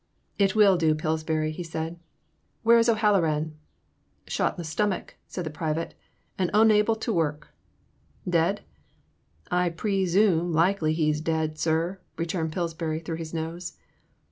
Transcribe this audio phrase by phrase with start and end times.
[0.39, 1.99] It will do, Pillsbury,*' he said,
[2.29, 3.51] '* where is O'HaUoran?''
[4.27, 5.93] Shot in the stummick, '* said the private,
[6.39, 7.49] ''and unable tew work."
[8.27, 8.61] *'Dead?'*
[9.51, 13.73] I pre sume likely he 's daid, sir," returned Pillsbury through his nose.